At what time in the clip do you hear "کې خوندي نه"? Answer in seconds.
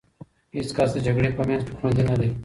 1.65-2.15